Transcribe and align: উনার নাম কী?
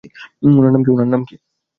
উনার 0.47 0.71
নাম 0.73 1.21
কী? 1.27 1.35